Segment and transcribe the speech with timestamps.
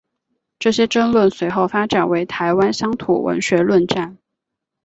[0.57, 4.17] 这些争论随后发展为台湾乡土文学论战。